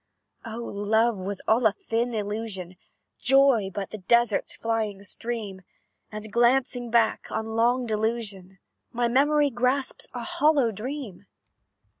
"Oh! 0.43 0.63
Love 0.63 1.19
was 1.19 1.43
all 1.47 1.67
a 1.67 1.71
thin 1.73 2.15
illusion 2.15 2.75
Joy, 3.19 3.69
but 3.71 3.91
the 3.91 3.99
desert's 3.99 4.55
flying 4.55 5.03
stream; 5.03 5.61
And 6.11 6.31
glancing 6.33 6.89
back 6.89 7.31
on 7.31 7.49
long 7.55 7.85
delusion, 7.85 8.57
My 8.91 9.07
memory 9.07 9.51
grasps 9.51 10.07
a 10.15 10.23
hollow 10.23 10.71
dream. 10.71 11.27